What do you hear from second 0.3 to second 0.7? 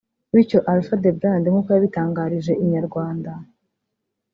bityo